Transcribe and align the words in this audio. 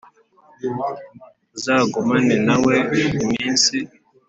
Uzagumane 1.55 2.35
na 2.47 2.55
we 2.65 2.75
iminsi 3.21 3.77